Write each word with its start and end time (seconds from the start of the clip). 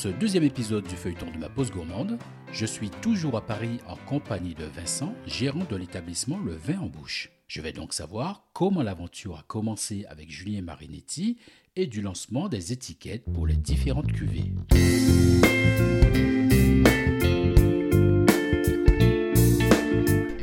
Ce 0.00 0.08
deuxième 0.08 0.44
épisode 0.44 0.88
du 0.88 0.96
feuilleton 0.96 1.30
de 1.30 1.36
ma 1.36 1.50
pause 1.50 1.70
gourmande, 1.70 2.16
je 2.52 2.64
suis 2.64 2.88
toujours 2.88 3.36
à 3.36 3.42
Paris 3.42 3.80
en 3.86 3.96
compagnie 3.96 4.54
de 4.54 4.64
Vincent, 4.64 5.14
gérant 5.26 5.66
de 5.68 5.76
l'établissement 5.76 6.38
Le 6.38 6.54
Vin 6.54 6.78
en 6.80 6.86
Bouche. 6.86 7.30
Je 7.48 7.60
vais 7.60 7.74
donc 7.74 7.92
savoir 7.92 8.48
comment 8.54 8.82
l'aventure 8.82 9.36
a 9.36 9.44
commencé 9.46 10.06
avec 10.08 10.30
Julien 10.30 10.62
Marinetti 10.62 11.36
et 11.76 11.86
du 11.86 12.00
lancement 12.00 12.48
des 12.48 12.72
étiquettes 12.72 13.26
pour 13.30 13.46
les 13.46 13.56
différentes 13.56 14.10
cuvées. 14.10 14.50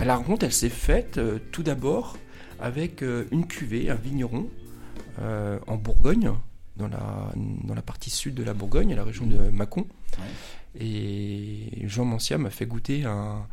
La 0.06 0.18
rencontre, 0.18 0.46
elle 0.46 0.54
s'est 0.54 0.70
faite 0.70 1.18
euh, 1.18 1.40
tout 1.52 1.64
d'abord 1.64 2.16
avec 2.60 3.02
euh, 3.02 3.26
une 3.32 3.48
cuvée, 3.48 3.90
un 3.90 3.96
vigneron 3.96 4.52
euh, 5.18 5.58
en 5.66 5.78
Bourgogne, 5.78 6.32
dans 6.78 6.88
la, 6.88 7.32
dans 7.36 7.74
la 7.76 7.82
partie 7.82 8.10
sud 8.10 8.36
de 8.36 8.44
la 8.44 8.54
Bourgogne, 8.54 8.94
à 8.94 8.96
la 8.96 9.04
région 9.04 9.26
de 9.26 9.38
Mâcon. 9.50 9.86
Et 10.80 11.84
Jean 11.88 12.06
Mancia 12.06 12.38
m'a 12.38 12.50
fait 12.50 12.66
goûter 12.66 13.06
un, 13.06 13.48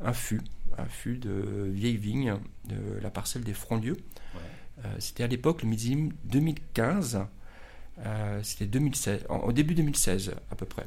un 0.00 0.12
fût, 0.12 0.40
un 0.78 0.86
fût 0.86 1.16
de 1.18 1.68
vieille 1.72 1.96
vigne 1.96 2.34
de 2.68 2.98
la 3.02 3.10
parcelle 3.10 3.42
des 3.44 3.54
Frondieux. 3.54 3.96
Euh, 4.84 4.88
C'était 4.98 5.24
à 5.24 5.26
l'époque 5.26 5.62
le 5.62 5.68
millésime 5.68 6.12
2015. 6.24 7.20
Euh, 8.06 8.40
C'était 8.42 8.66
2016, 8.66 9.26
en- 9.28 9.38
au 9.40 9.52
début 9.52 9.74
2016 9.74 10.34
à 10.50 10.54
peu 10.54 10.66
près. 10.66 10.86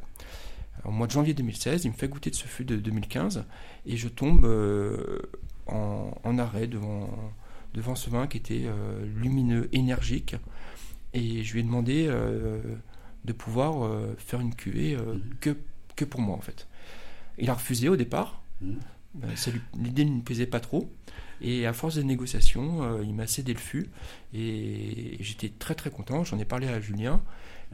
Au 0.85 0.91
mois 0.91 1.05
de 1.07 1.11
janvier 1.11 1.33
2016, 1.35 1.85
il 1.85 1.91
me 1.91 1.95
fait 1.95 2.07
goûter 2.07 2.31
de 2.31 2.35
ce 2.35 2.47
fût 2.47 2.65
de 2.65 2.75
2015 2.75 3.45
et 3.85 3.95
je 3.95 4.07
tombe 4.09 4.43
euh, 4.45 5.19
en, 5.67 6.11
en 6.23 6.37
arrêt 6.39 6.65
devant, 6.67 7.09
devant 7.75 7.93
ce 7.95 8.09
vin 8.09 8.25
qui 8.27 8.37
était 8.37 8.63
euh, 8.65 9.05
lumineux, 9.21 9.69
énergique. 9.71 10.35
Et 11.13 11.43
je 11.43 11.53
lui 11.53 11.59
ai 11.59 11.63
demandé 11.63 12.05
euh, 12.07 12.59
de 13.25 13.33
pouvoir 13.33 13.85
euh, 13.85 14.15
faire 14.17 14.39
une 14.39 14.55
cuvée 14.55 14.95
euh, 14.95 15.15
Mhm. 15.15 15.21
que, 15.39 15.57
que 15.95 16.05
pour 16.05 16.21
moi 16.21 16.35
en 16.35 16.41
fait. 16.41 16.67
Il 17.37 17.49
a 17.49 17.53
refusé 17.53 17.89
au 17.89 17.95
départ. 17.95 18.41
Mhm. 18.61 18.79
L'idée 19.79 20.05
ne 20.05 20.15
lui 20.15 20.21
plaisait 20.21 20.47
pas 20.47 20.59
trop. 20.59 20.91
Et 21.41 21.65
à 21.67 21.73
force 21.73 21.95
de 21.95 22.01
négociations, 22.03 22.83
euh, 22.83 23.03
il 23.03 23.13
m'a 23.13 23.27
cédé 23.27 23.53
le 23.53 23.59
fût. 23.59 23.87
Et 24.33 25.17
j'étais 25.19 25.49
très 25.49 25.75
très 25.75 25.89
content. 25.91 26.23
J'en 26.23 26.39
ai 26.39 26.45
parlé 26.45 26.67
à 26.67 26.79
Julien. 26.79 27.21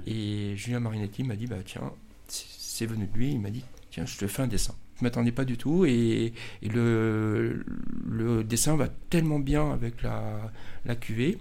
Et 0.05 0.53
Julien 0.55 0.79
Marinetti 0.79 1.23
m'a 1.23 1.35
dit 1.35 1.45
bah, 1.47 1.57
Tiens, 1.65 1.91
c'est 2.27 2.45
c'est 2.49 2.85
venu 2.85 3.07
de 3.07 3.13
lui. 3.17 3.31
Il 3.33 3.39
m'a 3.41 3.49
dit 3.51 3.63
Tiens, 3.91 4.05
je 4.05 4.17
te 4.17 4.27
fais 4.27 4.41
un 4.41 4.47
dessin. 4.47 4.73
Je 4.95 5.03
ne 5.03 5.07
m'attendais 5.07 5.31
pas 5.31 5.45
du 5.45 5.57
tout. 5.57 5.85
Et, 5.85 6.33
et 6.61 6.69
le, 6.69 7.65
le 8.05 8.43
dessin 8.43 8.75
va 8.75 8.87
tellement 9.09 9.39
bien 9.39 9.71
avec 9.71 10.01
la, 10.01 10.51
la 10.85 10.95
cuvée. 10.95 11.37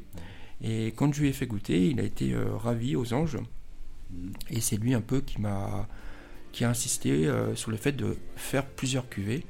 Et 0.61 0.89
quand 0.89 1.13
je 1.15 1.21
lui 1.21 1.29
ai 1.29 1.33
fait 1.33 1.47
goûter, 1.47 1.89
il 1.89 2.01
a 2.01 2.03
été 2.03 2.33
euh, 2.33 2.57
ravi 2.57 2.97
aux 2.97 3.13
anges. 3.15 3.39
Mhm. 4.11 4.33
Et 4.51 4.61
c'est 4.61 4.77
lui 4.77 4.95
un 4.95 5.01
peu 5.01 5.21
qui 5.21 5.41
m'a 5.41 5.89
qui 6.51 6.65
a 6.65 6.71
insisté 6.71 7.27
euh, 7.27 7.55
sur 7.55 7.71
le 7.71 7.77
fait 7.77 7.93
de 7.93 8.17
faire 8.37 8.67
plusieurs 8.67 9.09
cuvées. 9.09 9.45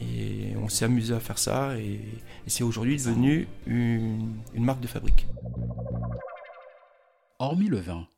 Et 0.00 0.52
on 0.56 0.68
s'est 0.68 0.84
amusé 0.84 1.14
à 1.14 1.20
faire 1.20 1.38
ça. 1.38 1.78
Et, 1.78 1.94
et 1.94 2.48
c'est 2.48 2.64
aujourd'hui 2.64 2.96
devenu 2.96 3.46
une, 3.66 4.34
une 4.54 4.64
marque 4.64 4.80
de 4.80 4.88
fabrique. 4.88 5.26
Hormis 7.38 7.68
le 7.68 7.78
vin, 7.78 8.08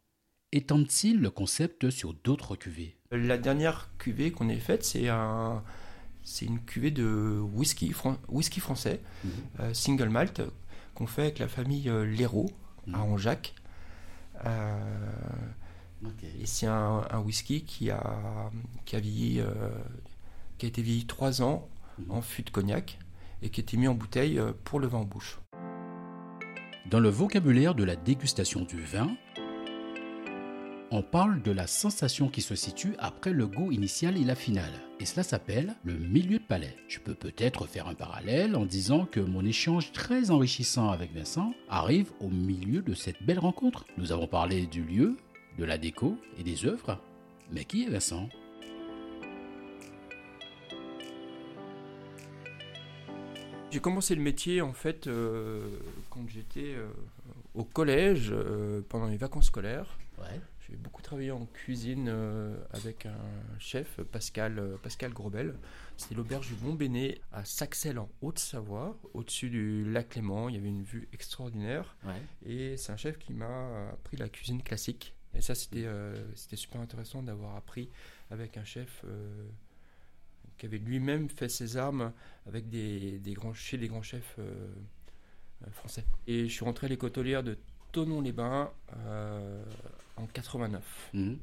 étendent-ils 0.52 1.20
le 1.20 1.30
concept 1.30 1.90
sur 1.90 2.14
d'autres 2.14 2.56
cuvées? 2.56 2.96
La 3.10 3.36
dernière 3.36 3.90
cuvée 3.98 4.30
qu'on 4.30 4.48
ait 4.48 4.58
faite, 4.58 4.84
c'est 4.84 5.08
un, 5.08 5.62
c'est 6.22 6.46
une 6.46 6.60
cuvée 6.60 6.90
de 6.90 7.40
whisky, 7.52 7.92
fran- 7.92 8.18
whisky 8.28 8.60
français, 8.60 9.00
euh, 9.60 9.74
single 9.74 10.08
malt, 10.08 10.40
qu'on 10.98 11.06
fait 11.06 11.22
avec 11.22 11.38
la 11.38 11.46
famille 11.46 11.88
euh, 11.88 12.04
Léraud 12.04 12.50
à 12.92 12.98
Mhm. 12.98 13.12
Anjac. 13.12 13.54
Euh, 14.44 14.78
Et 16.40 16.46
c'est 16.46 16.66
un, 16.66 17.02
un 17.10 17.18
whisky 17.20 17.62
qui 17.64 17.90
a, 17.90 18.50
qui 18.84 18.94
a 18.96 19.00
vieilli, 19.00 19.40
euh, 19.40 19.46
qui 20.58 20.66
a 20.66 20.68
été 20.68 20.80
vieilli 20.82 21.06
trois 21.06 21.40
ans 21.42 21.68
Mhm. 21.98 22.10
en 22.10 22.20
fût 22.22 22.42
de 22.42 22.50
cognac 22.50 22.98
et 23.42 23.48
qui 23.50 23.60
a 23.60 23.62
été 23.62 23.76
mis 23.76 23.88
en 23.88 23.94
bouteille 23.94 24.40
pour 24.64 24.78
le 24.80 24.86
vin 24.88 24.98
en 24.98 25.04
bouche. 25.04 25.38
Dans 26.90 27.00
le 27.00 27.08
vocabulaire 27.08 27.74
de 27.74 27.84
la 27.84 27.96
dégustation 27.96 28.62
du 28.62 28.80
vin, 28.82 29.10
on 30.90 31.02
parle 31.02 31.42
de 31.42 31.50
la 31.50 31.66
sensation 31.66 32.28
qui 32.28 32.40
se 32.40 32.54
situe 32.54 32.94
après 32.98 33.32
le 33.32 33.46
goût 33.46 33.72
initial 33.72 34.16
et 34.16 34.24
la 34.24 34.34
finale. 34.34 34.72
Et 35.00 35.04
cela 35.04 35.22
s'appelle 35.22 35.74
le 35.84 35.94
milieu 35.94 36.38
de 36.38 36.44
palais. 36.44 36.76
Je 36.88 36.98
peux 36.98 37.14
peut-être 37.14 37.66
faire 37.66 37.88
un 37.88 37.94
parallèle 37.94 38.56
en 38.56 38.64
disant 38.64 39.04
que 39.04 39.20
mon 39.20 39.44
échange 39.44 39.92
très 39.92 40.30
enrichissant 40.30 40.90
avec 40.90 41.14
Vincent 41.14 41.52
arrive 41.68 42.10
au 42.20 42.28
milieu 42.28 42.82
de 42.82 42.94
cette 42.94 43.22
belle 43.22 43.38
rencontre. 43.38 43.84
Nous 43.98 44.12
avons 44.12 44.26
parlé 44.26 44.66
du 44.66 44.82
lieu, 44.82 45.16
de 45.58 45.64
la 45.64 45.78
déco 45.78 46.16
et 46.38 46.42
des 46.42 46.64
œuvres. 46.64 46.98
Mais 47.52 47.64
qui 47.64 47.84
est 47.84 47.90
Vincent? 47.90 48.28
J'ai 53.70 53.80
commencé 53.80 54.14
le 54.14 54.22
métier 54.22 54.62
en 54.62 54.72
fait 54.72 55.06
euh, 55.06 55.66
quand 56.08 56.26
j'étais 56.26 56.74
euh, 56.74 56.88
au 57.54 57.64
collège 57.64 58.30
euh, 58.32 58.80
pendant 58.88 59.06
les 59.06 59.18
vacances 59.18 59.46
scolaires. 59.46 59.98
Ouais. 60.20 60.40
J'ai 60.60 60.76
beaucoup 60.76 61.00
travaillé 61.00 61.30
en 61.30 61.46
cuisine 61.46 62.08
euh, 62.08 62.56
avec 62.72 63.06
un 63.06 63.58
chef, 63.58 64.00
Pascal, 64.02 64.58
euh, 64.58 64.76
Pascal 64.82 65.12
Grobel. 65.12 65.54
C'était 65.96 66.14
l'auberge 66.14 66.48
du 66.48 66.54
Bon 66.54 66.74
Béné 66.74 67.20
à 67.32 67.44
Saxel 67.44 67.98
en 67.98 68.10
Haute-Savoie, 68.20 68.98
au-dessus 69.14 69.48
du 69.48 69.90
lac 69.90 70.14
Léman. 70.14 70.50
Il 70.50 70.56
y 70.56 70.58
avait 70.58 70.68
une 70.68 70.82
vue 70.82 71.08
extraordinaire. 71.12 71.96
Ouais. 72.04 72.22
Et 72.44 72.76
c'est 72.76 72.92
un 72.92 72.96
chef 72.96 73.18
qui 73.18 73.32
m'a 73.32 73.90
appris 73.90 74.16
la 74.18 74.28
cuisine 74.28 74.62
classique. 74.62 75.14
Et 75.34 75.40
ça, 75.40 75.54
c'était 75.54 75.84
euh, 75.84 76.14
super 76.34 76.80
intéressant 76.80 77.22
d'avoir 77.22 77.56
appris 77.56 77.88
avec 78.30 78.56
un 78.56 78.64
chef 78.64 79.02
euh, 79.04 79.46
qui 80.56 80.66
avait 80.66 80.78
lui-même 80.78 81.28
fait 81.28 81.48
ses 81.48 81.76
armes 81.76 82.12
avec 82.46 82.68
des, 82.68 83.18
des 83.18 83.34
grands, 83.34 83.54
chez 83.54 83.78
des 83.78 83.88
grands 83.88 84.02
chefs 84.02 84.36
euh, 84.38 84.68
français. 85.70 86.04
Et 86.26 86.48
je 86.48 86.52
suis 86.52 86.64
rentré 86.64 86.86
à 86.86 86.90
l'école 86.90 87.10
hôtelière 87.10 87.42
de 87.42 87.58
Tonon-les-Bains 87.92 88.72
en 90.18 90.26
89. 90.26 91.10
Mhm. 91.14 91.38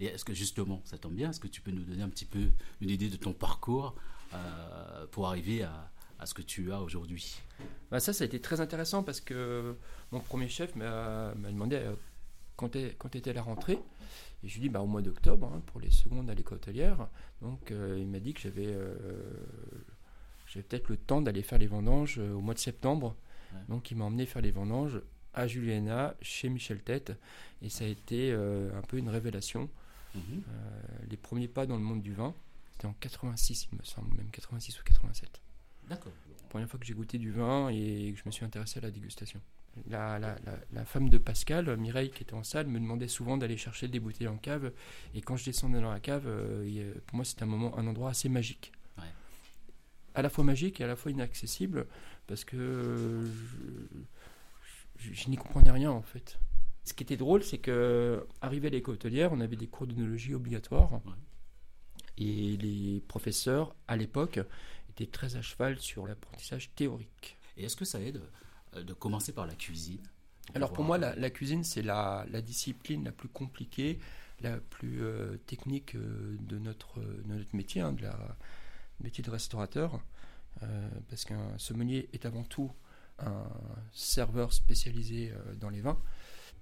Et 0.00 0.06
est-ce 0.06 0.24
que 0.24 0.34
justement, 0.34 0.80
ça 0.84 0.98
tombe 0.98 1.14
bien, 1.14 1.30
est-ce 1.30 1.40
que 1.40 1.46
tu 1.48 1.60
peux 1.60 1.70
nous 1.70 1.84
donner 1.84 2.02
un 2.02 2.08
petit 2.08 2.24
peu 2.24 2.48
une 2.80 2.90
idée 2.90 3.08
de 3.08 3.16
ton 3.16 3.32
parcours 3.32 3.94
euh, 4.34 5.06
pour 5.12 5.28
arriver 5.28 5.62
à, 5.62 5.90
à 6.18 6.26
ce 6.26 6.34
que 6.34 6.42
tu 6.42 6.72
as 6.72 6.80
aujourd'hui? 6.80 7.40
Bah, 7.90 8.00
ça, 8.00 8.12
ça 8.12 8.24
a 8.24 8.26
été 8.26 8.40
très 8.40 8.60
intéressant 8.60 9.02
parce 9.02 9.20
que 9.20 9.76
mon 10.10 10.20
premier 10.20 10.48
chef 10.48 10.74
m'a 10.74 11.34
m'a 11.36 11.50
demandé 11.52 11.76
euh, 11.76 11.94
quand, 12.56 12.74
est- 12.74 12.96
quand 12.98 13.14
était 13.14 13.32
la 13.32 13.42
rentrée. 13.42 13.78
Et 14.44 14.48
je 14.48 14.54
lui 14.54 14.60
ai 14.60 14.62
dit 14.62 14.68
bah, 14.70 14.80
au 14.80 14.86
mois 14.86 15.02
d'octobre 15.02 15.52
hein, 15.54 15.62
pour 15.66 15.80
les 15.80 15.90
secondes 15.92 16.28
à 16.30 16.34
l'école 16.34 16.56
hôtelière. 16.58 17.06
Donc 17.40 17.70
euh, 17.70 17.96
il 18.00 18.08
m'a 18.08 18.18
dit 18.18 18.34
que 18.34 18.40
j'avais 18.40 18.74
peut-être 20.54 20.88
le 20.88 20.96
temps 20.96 21.22
d'aller 21.22 21.42
faire 21.42 21.58
les 21.58 21.66
vendanges 21.66 22.18
au 22.18 22.40
mois 22.40 22.54
de 22.54 22.58
septembre. 22.58 23.14
Ouais. 23.52 23.60
Donc 23.68 23.90
il 23.90 23.96
m'a 23.96 24.04
emmené 24.06 24.26
faire 24.26 24.42
les 24.42 24.50
vendanges 24.50 25.00
à 25.34 25.46
Juliana, 25.46 26.14
chez 26.22 26.48
Michel 26.48 26.80
Tête. 26.82 27.12
Et 27.62 27.68
ça 27.68 27.84
a 27.84 27.88
été 27.88 28.32
euh, 28.32 28.76
un 28.76 28.82
peu 28.82 28.96
une 28.98 29.08
révélation. 29.08 29.68
Mhm. 30.14 30.20
Euh, 30.48 30.80
les 31.10 31.16
premiers 31.16 31.48
pas 31.48 31.66
dans 31.66 31.76
le 31.76 31.82
monde 31.82 32.02
du 32.02 32.12
vin, 32.12 32.34
c'était 32.72 32.86
en 32.86 32.92
86 33.00 33.68
il 33.72 33.78
me 33.78 33.84
semble, 33.84 34.14
même 34.16 34.28
86 34.30 34.78
ou 34.80 34.82
87 34.84 35.40
D'accord. 35.88 36.12
première 36.50 36.68
fois 36.68 36.78
que 36.78 36.84
j'ai 36.84 36.92
goûté 36.94 37.16
du 37.18 37.30
vin 37.30 37.68
et 37.70 38.12
que 38.12 38.18
je 38.18 38.22
me 38.26 38.30
suis 38.30 38.44
intéressé 38.44 38.78
à 38.78 38.82
la 38.82 38.90
dégustation. 38.90 39.40
La, 39.88 40.18
la- 40.18 40.36
la- 40.44 40.58
la 40.70 40.84
femme 40.84 41.08
de 41.08 41.16
Pascal, 41.16 41.74
Mireille, 41.78 42.10
qui 42.10 42.24
était 42.24 42.34
en 42.34 42.42
salle, 42.44 42.66
me 42.66 42.78
demandait 42.78 43.08
souvent 43.08 43.38
d'aller 43.38 43.56
chercher 43.56 43.88
des 43.88 44.00
bouteilles 44.00 44.28
en 44.28 44.36
cave. 44.36 44.70
Et 45.14 45.22
quand 45.22 45.36
je 45.38 45.46
descendais 45.46 45.80
dans 45.80 45.90
la 45.90 45.98
cave, 46.00 46.24
euh, 46.26 46.92
pour 47.06 47.16
moi, 47.16 47.24
c'était 47.24 47.44
un 47.44 47.46
moment, 47.46 47.78
un 47.78 47.86
endroit 47.86 48.10
assez 48.10 48.28
magique. 48.28 48.70
Ouais. 48.98 49.04
À 50.14 50.20
la 50.20 50.28
fois 50.28 50.44
magique 50.44 50.82
et 50.82 50.84
à 50.84 50.88
la 50.88 50.94
fois 50.96 51.10
inaccessible, 51.10 51.86
parce 52.26 52.44
que 52.44 52.56
euh, 52.58 53.24
je, 53.24 53.98
je- 55.02 55.12
je 55.12 55.28
n'y 55.28 55.36
comprenais 55.36 55.70
rien 55.70 55.90
en 55.90 56.02
fait. 56.02 56.38
Ce 56.84 56.92
qui 56.94 57.02
était 57.02 57.16
drôle, 57.16 57.42
c'est 57.42 57.58
que 57.58 58.26
arrivé 58.40 58.68
à 58.68 58.70
l'école 58.70 58.94
hôtelière, 58.94 59.32
on 59.32 59.40
avait 59.40 59.56
des 59.56 59.68
cours 59.68 59.86
d'œnologie 59.86 60.34
obligatoires. 60.34 60.92
Ouais. 60.92 61.12
Et 62.18 62.56
les 62.56 63.00
professeurs, 63.08 63.74
à 63.88 63.96
l'époque, 63.96 64.40
étaient 64.90 65.06
très 65.06 65.36
à 65.36 65.42
cheval 65.42 65.78
sur 65.78 66.06
l'apprentissage 66.06 66.70
théorique. 66.74 67.38
Et 67.56 67.64
est-ce 67.64 67.76
que 67.76 67.84
ça 67.84 68.00
aide 68.00 68.20
euh, 68.74 68.82
de 68.82 68.94
commencer 68.94 69.32
par 69.32 69.46
la 69.46 69.54
cuisine? 69.54 70.02
Alors 70.54 70.72
pour 70.72 70.84
moi, 70.84 70.98
la, 70.98 71.14
la 71.16 71.30
cuisine, 71.30 71.64
c'est 71.64 71.82
la, 71.82 72.26
la 72.30 72.42
discipline 72.42 73.04
la 73.04 73.12
plus 73.12 73.28
compliquée, 73.28 73.98
la 74.40 74.58
plus 74.58 75.02
euh, 75.02 75.36
technique 75.46 75.94
euh, 75.94 76.36
de, 76.40 76.58
notre, 76.58 77.00
de 77.00 77.34
notre 77.34 77.54
métier, 77.56 77.80
hein, 77.80 77.92
de 77.92 78.02
la 78.02 78.36
métier 79.00 79.22
de 79.24 79.30
restaurateur, 79.30 80.00
parce 81.08 81.24
qu'un 81.24 81.56
sommelier 81.58 82.08
est 82.12 82.26
avant 82.26 82.44
tout 82.44 82.70
un 83.18 83.48
serveur 83.92 84.52
spécialisé 84.52 85.32
dans 85.60 85.68
les 85.68 85.80
vins. 85.80 86.00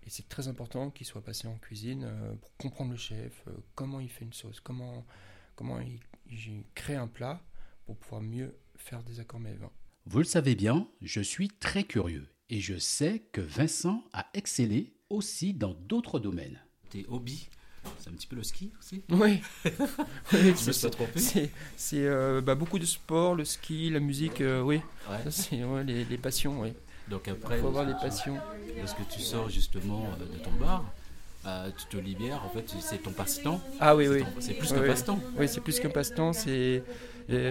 Et 0.04 0.10
c'est 0.10 0.28
très 0.28 0.48
important 0.48 0.90
qu'il 0.90 1.06
soit 1.06 1.22
passé 1.22 1.46
en 1.46 1.56
cuisine 1.58 2.10
pour 2.40 2.56
comprendre 2.56 2.92
le 2.92 2.96
chef, 2.96 3.44
comment 3.74 4.00
il 4.00 4.08
fait 4.08 4.24
une 4.24 4.32
sauce, 4.32 4.60
comment, 4.60 5.06
comment 5.56 5.80
il, 5.80 6.00
il, 6.30 6.64
crée 6.74 6.96
un 6.96 7.06
plat 7.06 7.42
pour 7.84 7.96
pouvoir 7.96 8.22
mieux 8.22 8.56
faire 8.76 9.02
des 9.02 9.20
accords 9.20 9.40
mets 9.40 9.54
vins. 9.54 9.72
Vous 10.06 10.18
le 10.18 10.24
savez 10.24 10.54
bien, 10.54 10.88
je 11.02 11.20
suis 11.20 11.48
très 11.48 11.84
curieux 11.84 12.26
et 12.48 12.60
je 12.60 12.78
sais 12.78 13.20
que 13.32 13.40
Vincent 13.40 14.02
a 14.12 14.26
excellé 14.34 14.92
aussi 15.08 15.54
dans 15.54 15.74
d'autres 15.74 16.18
domaines. 16.18 16.60
Tes 16.88 17.06
hobbies 17.08 17.48
c'est 17.98 18.10
un 18.10 18.12
petit 18.12 18.26
peu 18.26 18.36
le 18.36 18.42
ski 18.42 18.70
aussi 18.78 19.02
Oui. 19.10 19.40
oui 20.32 20.54
c'est 20.56 21.50
C'est 21.76 22.06
euh, 22.06 22.40
bah, 22.40 22.54
beaucoup 22.54 22.78
de 22.78 22.84
sport, 22.84 23.34
le 23.34 23.44
ski, 23.44 23.90
la 23.90 24.00
musique, 24.00 24.40
euh, 24.40 24.62
oui. 24.62 24.80
C'est 25.30 25.64
ouais, 25.64 25.84
les, 25.84 26.04
les, 26.04 26.18
passions, 26.18 26.60
oui. 26.60 26.72
Donc 27.08 27.28
après, 27.28 27.56
il 27.56 27.60
faut 27.60 27.68
avoir 27.68 27.84
les 27.84 27.94
passions. 27.94 28.36
Parce 28.78 28.94
que 28.94 29.02
tu 29.10 29.20
sors 29.20 29.48
justement 29.48 30.06
euh, 30.20 30.24
de 30.24 30.42
ton 30.42 30.50
bar, 30.52 30.84
tu 31.78 31.96
te 31.96 32.02
libères, 32.02 32.42
en 32.44 32.50
fait, 32.50 32.74
c'est 32.80 33.02
ton 33.02 33.12
passe-temps. 33.12 33.60
Ah 33.80 33.96
oui, 33.96 34.08
oui. 34.08 34.24
C'est 34.40 34.54
plus 34.54 34.72
qu'un 34.72 34.86
passe-temps. 34.86 35.20
Oui, 35.38 35.48
c'est 35.48 35.60
plus 35.60 35.80
qu'un 35.80 35.90
passe-temps. 35.90 36.32
C'est 36.32 36.82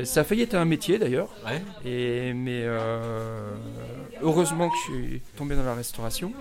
ça 0.04 0.22
a 0.22 0.24
failli 0.26 0.42
être 0.42 0.56
un 0.56 0.66
métier 0.66 1.00
d'ailleurs. 1.00 1.30
Ouais. 1.46 1.64
Et 1.90 2.34
mais 2.34 2.66
heureusement 4.22 4.70
que 4.70 4.76
je 4.76 4.94
suis 4.94 5.22
tombé 5.38 5.56
dans 5.56 5.64
la 5.64 5.76
restauration. 5.76 6.34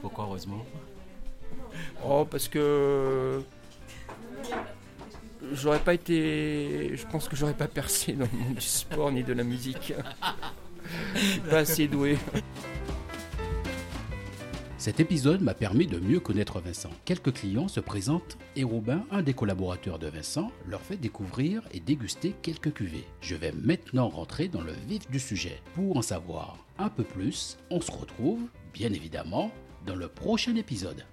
Pourquoi 0.00 0.24
heureusement? 0.24 0.64
Oh, 2.06 2.26
parce 2.30 2.48
que 2.48 3.42
j'aurais 5.52 5.78
pas 5.78 5.94
été. 5.94 6.96
Je 6.96 7.06
pense 7.06 7.28
que 7.28 7.36
j'aurais 7.36 7.54
pas 7.54 7.68
percé 7.68 8.12
dans 8.12 8.26
le 8.32 8.38
monde 8.38 8.54
du 8.54 8.60
sport 8.66 9.10
ni 9.12 9.22
de 9.22 9.32
la 9.32 9.44
musique. 9.44 9.94
pas 11.50 11.58
assez 11.58 11.88
doué. 11.88 12.18
Cet 14.84 15.00
épisode 15.00 15.40
m'a 15.40 15.54
permis 15.54 15.86
de 15.86 15.98
mieux 15.98 16.20
connaître 16.20 16.60
Vincent. 16.60 16.90
Quelques 17.06 17.32
clients 17.32 17.68
se 17.68 17.80
présentent 17.80 18.36
et 18.54 18.64
Robin, 18.64 19.02
un 19.10 19.22
des 19.22 19.32
collaborateurs 19.32 19.98
de 19.98 20.08
Vincent, 20.08 20.52
leur 20.68 20.82
fait 20.82 20.98
découvrir 20.98 21.62
et 21.72 21.80
déguster 21.80 22.34
quelques 22.42 22.74
cuvées. 22.74 23.06
Je 23.22 23.34
vais 23.34 23.52
maintenant 23.52 24.10
rentrer 24.10 24.48
dans 24.48 24.60
le 24.60 24.74
vif 24.86 25.10
du 25.10 25.18
sujet. 25.18 25.62
Pour 25.74 25.96
en 25.96 26.02
savoir 26.02 26.58
un 26.78 26.90
peu 26.90 27.02
plus, 27.02 27.56
on 27.70 27.80
se 27.80 27.90
retrouve, 27.90 28.42
bien 28.74 28.92
évidemment, 28.92 29.50
dans 29.86 29.96
le 29.96 30.08
prochain 30.08 30.54
épisode. 30.54 31.06